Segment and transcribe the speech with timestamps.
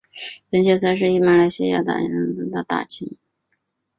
[0.49, 3.17] 本届赛事于在马来西亚吉打亚罗士打举行。